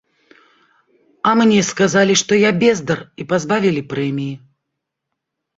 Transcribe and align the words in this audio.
А 1.31 1.33
мне 1.41 1.59
сказалі, 1.71 2.13
што 2.21 2.33
я 2.45 2.51
бездар 2.63 2.99
і 3.25 3.29
пазбавілі 3.35 3.81
прэміі. 3.93 4.35